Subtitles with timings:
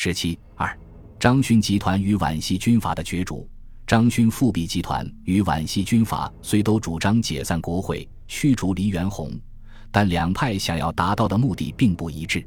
[0.00, 0.78] 十七二，
[1.18, 3.50] 张勋集团与皖系军阀的角逐。
[3.84, 9.32] 张勋复辟集团与皖系军阀虽都主张解散国会、驱逐黎元洪，
[9.90, 12.46] 但两派想要达到的目的并不一致。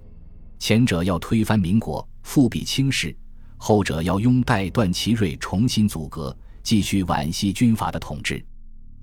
[0.59, 3.13] 前者要推翻民国、复辟清室，
[3.57, 6.33] 后者要拥戴段祺瑞重新组阁，
[6.63, 8.41] 继续皖系军阀的统治。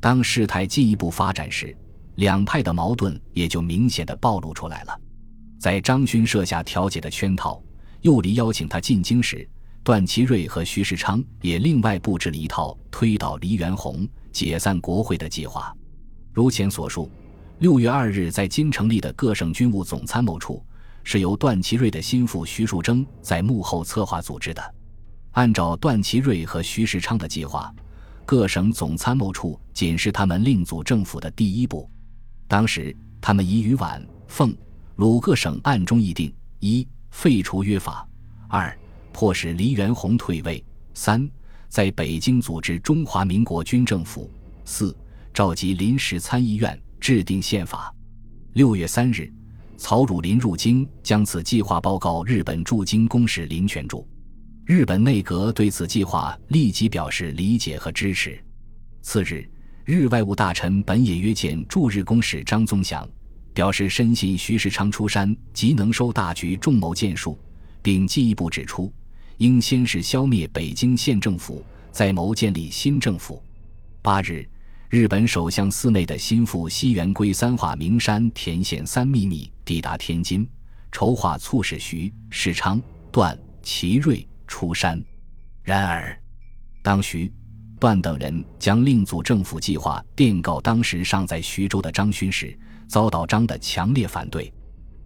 [0.00, 1.76] 当事态进一步发展时，
[2.14, 5.00] 两派的矛盾也就明显的暴露出来了。
[5.60, 7.62] 在张勋设下调解的圈套，
[8.02, 9.48] 右离邀请他进京时。
[9.84, 15.74] 段祺瑞和徐世昌也另外布置了一套推倒黎元洪、解散国会的计划。
[16.30, 17.10] 如前所述，
[17.60, 20.62] 六月二日在京成立的各省军务总参谋处，
[21.04, 24.74] 是由段祺瑞的心腹徐树铮在幕后策划组织的。
[25.30, 27.74] 按照段祺瑞和徐世昌的计划，
[28.26, 31.88] 各省总参谋处仅是他们另组政府的第一步。
[32.46, 34.54] 当时，他们已与皖、奉、
[34.96, 36.86] 鲁各省暗中议定：一、
[37.18, 38.06] 废除约法；
[38.48, 38.78] 二、
[39.12, 40.64] 迫使黎元洪退位。
[40.94, 41.28] 三，
[41.68, 44.30] 在北京组织中华民国军政府。
[44.64, 44.96] 四，
[45.34, 47.92] 召集临时参议院制定宪法。
[48.52, 49.28] 六月三日，
[49.76, 54.06] 曹汝霖入京，将此计划报告日本驻京公使林权柱。
[54.64, 58.40] 日本内阁对此计划立即表示理解和支持。
[59.02, 59.44] 次日，
[59.84, 63.04] 日外务大臣本野约见驻日公使张宗祥，
[63.58, 67.36] 表示深信徐世昌出山即能收大局，众谋建树，
[67.82, 68.92] 并进一步指出。
[69.38, 73.42] 应先是消灭北京县政府，再谋建立新政府。
[74.00, 74.48] 八日，
[74.88, 80.48] 日本首相寺内的心腹西园圭三化名山田宪三秘密抵达天津，
[80.92, 85.02] 筹划促使徐世昌、段祺瑞出山。
[85.64, 86.16] 然而，
[86.80, 87.32] 当徐、
[87.78, 94.52] 段等人将另组政府计划电告当时尚在徐州的张勋时，遭到张的强烈反对。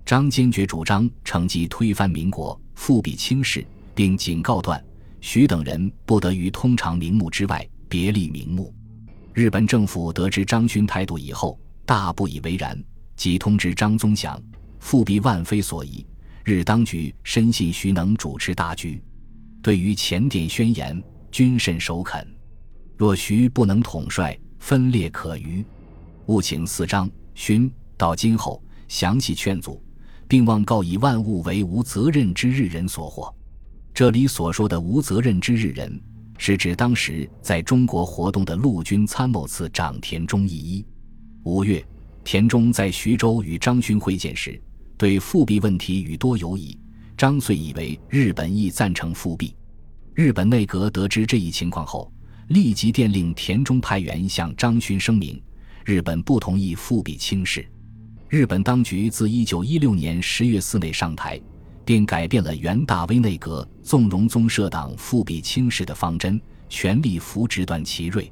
[0.04, 3.64] 张坚决主张乘机推翻民国，复辟清室。
[3.94, 4.82] 并警告段、
[5.20, 8.74] 徐等人不得于通常名目之外别立名目。
[9.34, 12.82] 日本政府得知张勋态度以后，大不以为然，
[13.16, 14.42] 即通知张宗祥：
[14.80, 16.06] 复辟万非所宜，
[16.42, 19.02] 日当局深信徐能主持大局。
[19.62, 20.98] 对于前点宣言，
[21.30, 22.26] 均甚首肯。
[23.02, 25.66] 若徐不能统帅，分裂可虞。
[26.26, 29.82] 务请四张、勋到今后详细劝阻，
[30.28, 33.34] 并望告以万物为无责任之日人所惑。
[33.92, 36.00] 这里所说的无责任之日人，
[36.38, 40.86] 是指当时在中国活动的陆军参谋次长田中义一。
[41.42, 41.84] 五月，
[42.22, 44.62] 田中在徐州与张勋会见时，
[44.96, 46.78] 对复辟问题语多犹疑。
[47.16, 49.56] 张遂以为日本亦赞成复辟。
[50.14, 52.08] 日本内阁得知这一情况后，
[52.52, 55.42] 立即电令田中派员向张勋声明，
[55.86, 57.66] 日本不同意复辟清室。
[58.28, 61.40] 日本当局自一九一六年十月四内上台。
[61.84, 68.30] 便改变了袁大威内阁纵容宗社党复辟清室的方针，全力扶植段祺瑞。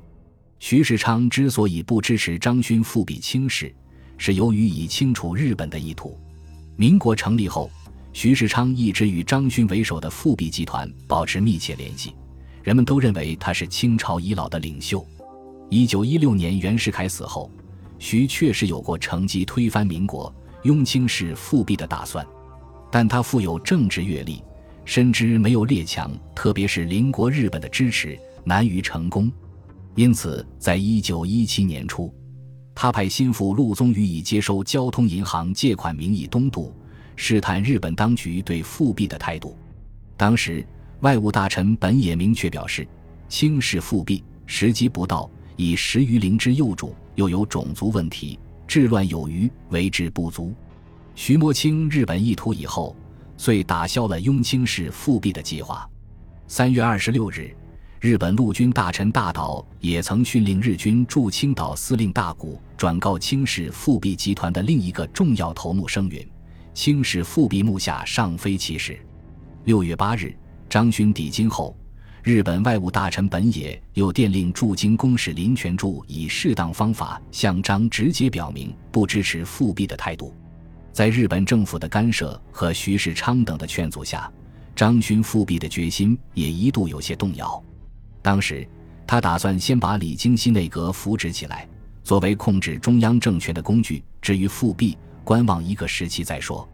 [0.60, 3.75] 徐世昌之所以不支持张勋复辟清室，
[4.16, 6.16] 是由于已清楚日本的意图。
[6.76, 7.69] 民国成立后，
[8.12, 12.14] 徐世昌一直与张勋为首的复辟集团保持密切联系，
[12.62, 15.06] 人们都认为他是清朝遗老的领袖。
[15.69, 17.50] 一九一六年袁世凯死后，
[17.98, 20.34] 徐确实有过乘机推翻民国、
[20.65, 22.26] 拥清室复辟的打算。
[22.91, 24.43] 但他富有政治阅历，
[24.84, 29.31] 深知没有列强，特别是邻国日本的支持，难于成功。
[29.94, 32.12] 因此，在一九一七年初，
[32.75, 36.75] 他派心腹陆宗舆以接收交通银行借款名义东渡，
[37.15, 39.56] 试探日本当局对复辟的态度。
[40.16, 40.66] 当时，
[41.00, 42.87] 外务大臣本也明确表示，
[43.28, 50.53] 清室复辟时机不到，以十余陵之幼主，又有种族问题，治乱有余，为之不足。
[51.15, 52.94] 徐摸清日本意图以后，
[53.39, 55.89] 遂打消了拥清室复辟的计划。
[56.47, 57.55] 三月二十六日，
[57.99, 66.28] 日本陆军大臣大岛也曾训令日军驻青岛司令大谷转告清室复辟集团的另一个重要头目声云：
[66.75, 68.99] 清室复辟目下尚非其时。
[69.65, 70.34] 六月八日，
[70.70, 71.77] 张勋抵京后，
[72.22, 80.33] 日本外务大臣本野又电令驻京公使林权柱以适当方法向张直接表明不支持复辟的态度。
[80.92, 84.33] 在日本政府的干涉和徐世昌等的劝阻下，
[84.77, 87.60] 张勋复辟的决心也一度有些动摇。
[88.22, 88.65] 当时，
[89.09, 91.68] 他打算先把李经羲内阁扶植起来，
[92.04, 96.68] 作为控制中央政权的工具；至于复辟，观望一个时期再说。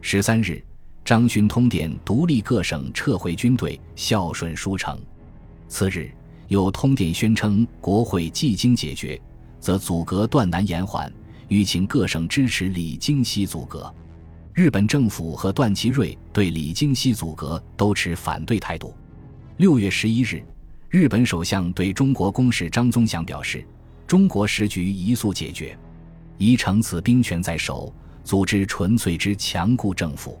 [0.00, 0.64] 十三日，
[1.04, 4.98] 张勋通电独立各省撤回军队，孝顺书城。
[5.68, 6.10] 次日，
[6.48, 9.20] 又通电宣称国会既经解决，
[9.60, 11.12] 则阻隔断难延缓。
[11.48, 13.94] 欲请各省支持李经羲组阁。
[14.54, 18.94] 日本政府和段祺瑞对李经熙阻隔都持反对态度。
[19.58, 20.42] 六月十一日，
[20.88, 23.62] 日本首相对中国公使张宗祥表示
[24.06, 25.76] ：“中国时局宜速解决，
[26.38, 27.92] 宜乘此兵权在手，
[28.24, 30.40] 组织纯粹之强固政府。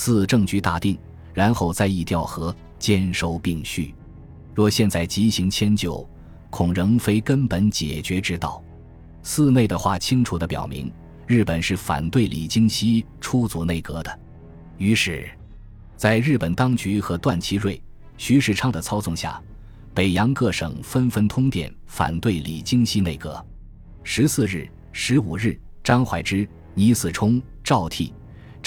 [0.00, 0.96] 四政局大定，
[1.34, 3.92] 然后再议调和，兼收并蓄。
[4.54, 6.08] 若现在急行迁就，
[6.50, 8.62] 恐仍非根本解决之道。”
[9.24, 10.88] 寺内的话清楚地表明。
[11.26, 14.20] 日本是反对李经熙出组内阁的，
[14.76, 15.28] 于是，
[15.96, 17.82] 在日本当局和段祺瑞、
[18.16, 19.42] 徐世昌的操纵下，
[19.92, 23.44] 北洋各省纷纷通电反对李经熙内阁。
[24.04, 28.12] 十四日、十五日，张怀之、倪嗣冲、赵倜、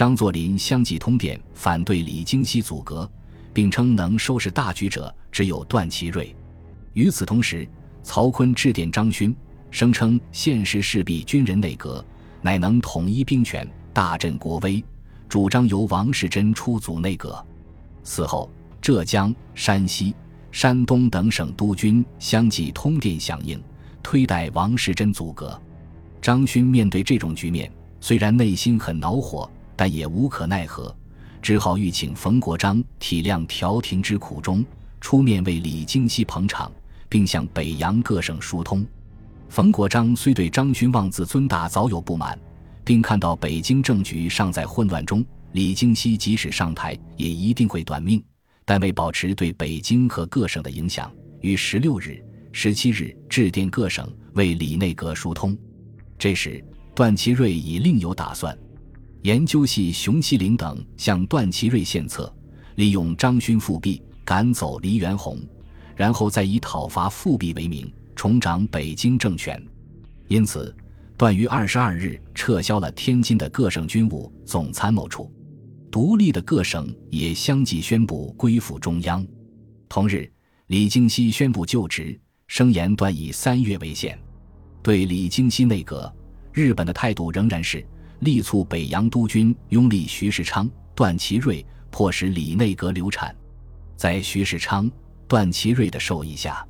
[0.01, 3.07] 张作霖相继通电反对李经熙阻隔，
[3.53, 6.35] 并称能收拾大局者只有段祺瑞。
[6.93, 7.69] 与此同时，
[8.01, 9.35] 曹锟致电张勋，
[9.69, 12.03] 声称现时势必军人内阁。
[12.41, 14.83] 乃能统一兵权，大振国威，
[15.29, 17.45] 主张由王士贞出组内阁。
[18.01, 18.49] 此后，
[18.81, 20.15] 浙江、山西、
[20.51, 23.61] 山东等省督军相继通电响应，
[24.01, 25.61] 推戴王士贞阻隔。
[26.19, 30.95] 张勋面对这种局面，虽然内心很恼火，但也无可奈何，
[31.41, 34.63] 只好欲请冯国璋体谅调停之苦衷，
[34.99, 36.71] 出面为李经熙捧场，
[37.09, 38.85] 并向北洋各省疏通。
[39.49, 42.39] 冯国璋虽对张勋妄自尊大早有不满，
[42.83, 48.23] 并看到北京政局尚在混乱中，李经熙即使上台也一定会短命，
[48.63, 52.23] 但为保持对北京和各省的影响，于十六日、
[52.53, 55.57] 十七日致电各省为李内阁疏通。
[56.17, 56.63] 这时，
[56.95, 58.57] 段祺瑞已另有打算，
[59.23, 62.33] 研究系熊希龄等向段祺瑞献策，
[62.75, 65.39] 利用张勋复辟，赶走黎元洪，
[65.95, 67.91] 然后再以讨伐复辟为名。
[68.13, 69.59] 重掌北京政权，
[70.27, 70.75] 因此，
[71.17, 75.31] 段于二十二日撤销了天津的各省军务总参谋处，
[75.89, 79.25] 独立的各省也相继宣布归附中央。
[79.89, 80.31] 同日，
[80.67, 84.19] 李经熙宣布就职，声言段以三月为限。
[84.83, 86.13] 对李经熙内阁，
[86.53, 87.83] 日本的态度仍然是
[88.21, 93.35] 力促北洋督军拥立徐世昌、段祺瑞，迫使李内阁流产。
[93.97, 94.89] 在徐世昌、
[95.27, 96.65] 段祺瑞的授意下。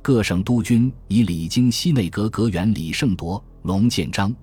[0.00, 4.34] 各省督军以李经西内阁阁员李胜铎、龙建章、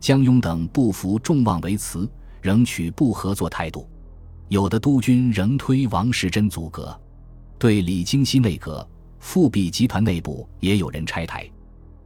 [0.00, 2.06] 江庸等不服众望为辞，
[2.42, 3.88] 仍取不合作态度。
[4.48, 6.94] 有的督军仍推王士贞组阁。
[7.58, 8.86] 对李经西内阁，
[9.18, 11.48] 复辟集团内部也有人拆台。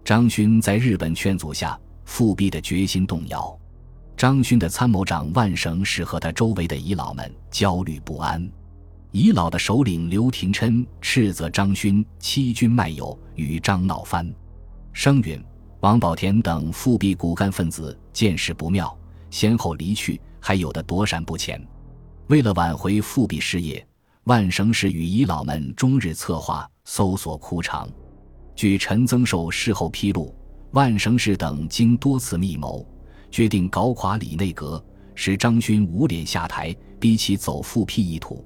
[0.05, 3.59] 张勋在日本劝阻下，复辟的决心动摇。
[4.17, 8.51] 张勋的参谋长万绳是和他周围的遗老们焦虑不安。
[9.13, 14.27] 遗老的首领刘廷琛斥责张勋欺君卖友，与张闹翻。
[14.95, 15.43] 声允、
[15.81, 18.97] 王宝田等复辟骨干分子见势不妙，
[19.31, 21.63] 先后离去，还有的躲闪不前。
[22.29, 23.87] 为了挽回复辟事业，
[24.25, 27.87] 万绳氏与遗老们终日策划搜索枯肠。
[28.55, 30.35] 据陈增寿事后披露，
[30.73, 32.87] 万绳氏等经多次密谋，
[33.31, 34.83] 决定搞垮李内阁，
[35.15, 38.45] 使张勋无脸下台，逼其走复辟意图。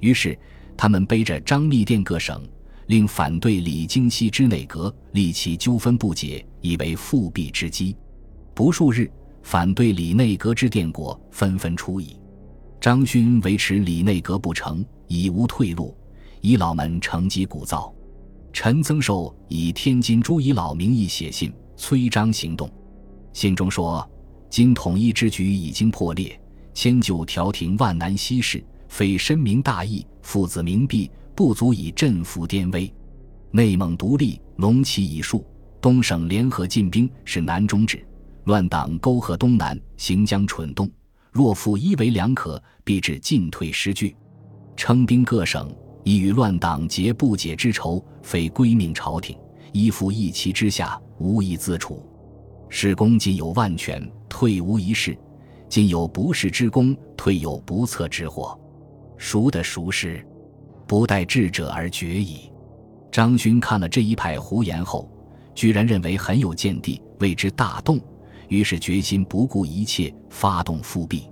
[0.00, 0.38] 于是，
[0.76, 2.42] 他们背着张密电各省，
[2.86, 7.96] 令反对李经熙之内阁，立其纠纷不解，以为复辟之机。
[8.54, 9.10] 不数日，
[9.42, 12.16] 反对李内阁之电国纷纷出矣。
[12.80, 15.96] 张勋维持李内阁不成，已无退路，
[16.40, 17.92] 遗老们乘机鼓噪。
[18.52, 22.70] 陈增寿以天津诸遗老名义写信催张行动，
[23.32, 24.06] 信中说
[24.52, 26.38] ：“今统一之局已经破裂，
[26.74, 32.92] 迁就调停万难西事。”非深明大义，父子明璧，不足以振服滇威。
[33.50, 35.42] 内蒙独立，龙旗已竖；
[35.80, 38.06] 东省联合进兵，是南中止。
[38.44, 40.86] 乱党沟壑东南，行将蠢动。
[41.30, 44.14] 若复一为两可，必致进退失据。
[44.76, 49.34] 称兵各省，已与乱党结不解之仇，非归命朝廷，
[49.72, 52.06] 依附一旗之下，无以自处。
[52.68, 55.12] 使公今有万全，退无一事；
[55.68, 58.58] 今有不世之功，退有不测之祸。
[59.18, 60.26] 孰的孰失，
[60.86, 62.50] 不待智者而决矣。
[63.10, 65.06] 张勋看了这一派胡言后，
[65.54, 68.00] 居然认为很有见地，为之大动，
[68.48, 71.28] 于是决心不顾一切发动复辟。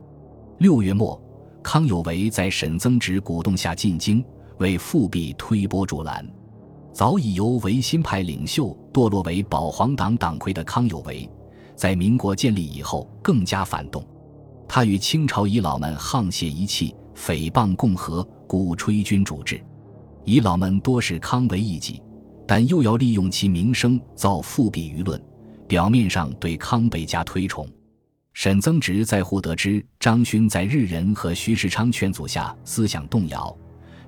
[0.59, 1.19] 六月末，
[1.63, 4.23] 康有为在沈曾植鼓动下进京，
[4.59, 6.31] 为复辟推波助澜。
[6.93, 11.27] 早已由维新派领袖堕落为保皇党党魁的康有为，
[11.81, 14.07] 在民国建立以后更加反动，
[14.69, 16.95] 他与清朝遗老们沆瀣一气。
[17.17, 19.59] 诽谤共和，鼓吹君主制，
[20.27, 22.03] 遗老们多是康为异己，
[22.47, 25.19] 但又要利用其名声造复辟舆论，
[25.67, 27.67] 表面上对康倍加推崇。
[28.35, 33.57] 沈曾植在获得知张勋在日人和徐世昌劝阻下思想动摇，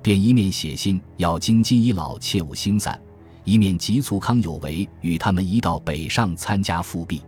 [0.02, 3.00] 便一面写信要京津遗老切勿心散，
[3.44, 7.22] 一面急促康有为与他们一道北上参加复辟。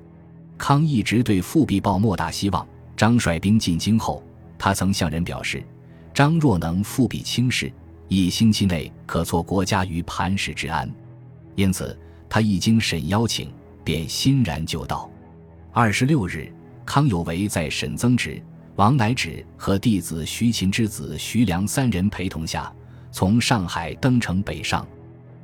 [0.66, 2.66] 康一直对复辟抱莫大希望。
[2.96, 4.24] 张率兵进京后，
[4.56, 5.62] 他曾向人表示
[6.14, 7.70] ：“张若能复辟清室，
[8.08, 10.90] 一星期内可挫国家于磐石之安。”
[11.54, 11.94] 因此，
[12.30, 13.52] 他一经沈邀请，
[13.84, 15.10] 便欣然就到。
[15.70, 16.50] 二十六日，
[16.86, 18.42] 康有为在沈曾植、
[18.76, 22.72] 王乃止和弟子徐勤之子徐良三人陪同下，
[23.12, 24.88] 从上海登城北上。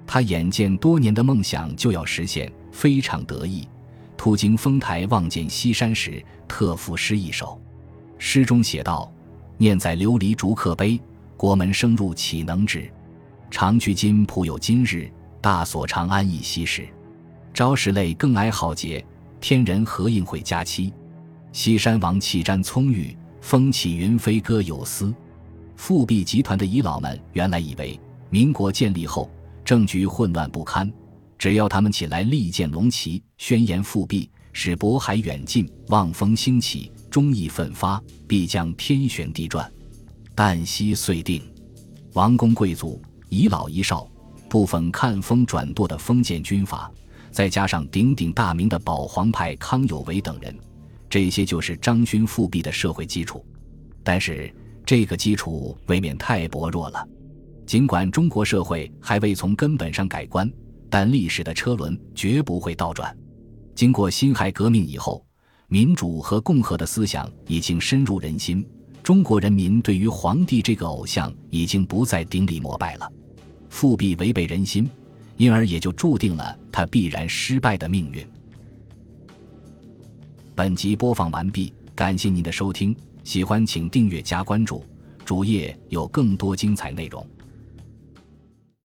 [0.06, 3.68] 他眼见多年的梦想就要实现，非常得意。
[4.20, 7.58] 途经丰台，望见西山时，特赋诗一首。
[8.18, 9.10] 诗中写道
[9.56, 11.00] ：“念在琉璃竹刻碑，
[11.38, 12.92] 国门生入岂能止？
[13.50, 15.10] 长居今仆有今日，
[15.40, 16.86] 大所长安亦昔时。
[17.54, 19.02] 朝时泪更哀浩劫，
[19.40, 20.92] 天人何应会佳期？
[21.50, 25.14] 西山王气瞻葱郁，风起云飞歌有思。”
[25.76, 27.98] 复辟集团的遗老们原来以为，
[28.28, 29.30] 民国建立后
[29.64, 30.92] 政局混乱不堪。
[31.40, 39.73] 只要他们起来立剑龙旗，宣言复辟，使渤海远近，望风兴起，忠义奋发，必将天旋地转。
[40.37, 41.42] 旦夕遂定，
[42.12, 44.06] 王公贵族、遗老遗少、
[44.50, 46.92] 部分看风转舵的封建军阀，
[47.30, 50.54] 再加上鼎鼎大名的保皇派康有为等人，
[51.09, 53.42] 这些就是张勋复辟的社会基础。
[54.04, 54.54] 但是
[54.85, 57.02] 这个基础未免太薄弱了。
[57.64, 60.47] 尽管中国社会还未从根本上改观。
[60.90, 63.16] 但历史的车轮绝不会倒转。
[63.75, 65.25] 经过辛亥革命以后，
[65.68, 68.66] 民主和共和的思想已经深入人心，
[69.02, 73.11] 中国人民对于皇帝这个偶像已经不再顶礼膜拜了。
[73.68, 74.90] 复辟违背人心，
[75.37, 78.26] 因而也就注定了他必然失败的命运。
[80.56, 84.85] 本集播放完毕，感谢您的收听，喜欢请订阅加关注，
[85.25, 87.25] 主页有更多精彩内容。